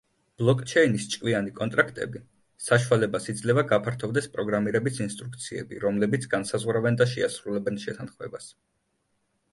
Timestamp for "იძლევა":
3.35-3.65